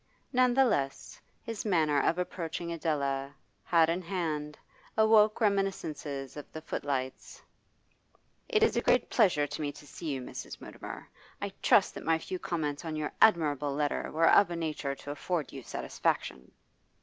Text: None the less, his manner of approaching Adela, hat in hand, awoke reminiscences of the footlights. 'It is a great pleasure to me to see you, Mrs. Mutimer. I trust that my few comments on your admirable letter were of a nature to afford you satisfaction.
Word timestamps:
None 0.33 0.55
the 0.55 0.65
less, 0.65 1.21
his 1.43 1.63
manner 1.63 1.99
of 2.01 2.17
approaching 2.17 2.71
Adela, 2.73 3.35
hat 3.63 3.87
in 3.87 4.01
hand, 4.01 4.57
awoke 4.97 5.39
reminiscences 5.39 6.35
of 6.35 6.51
the 6.51 6.61
footlights. 6.63 7.39
'It 8.49 8.63
is 8.63 8.75
a 8.75 8.81
great 8.81 9.11
pleasure 9.11 9.45
to 9.45 9.61
me 9.61 9.71
to 9.73 9.85
see 9.85 10.07
you, 10.07 10.19
Mrs. 10.19 10.59
Mutimer. 10.59 11.07
I 11.39 11.53
trust 11.61 11.93
that 11.93 12.03
my 12.03 12.17
few 12.17 12.39
comments 12.39 12.83
on 12.83 12.95
your 12.95 13.11
admirable 13.21 13.75
letter 13.75 14.09
were 14.11 14.27
of 14.27 14.49
a 14.49 14.55
nature 14.55 14.95
to 14.95 15.11
afford 15.11 15.53
you 15.53 15.61
satisfaction. 15.61 16.51